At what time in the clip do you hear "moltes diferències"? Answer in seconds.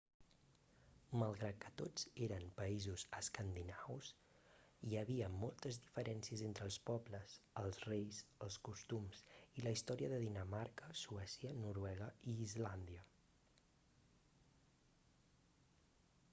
5.43-6.43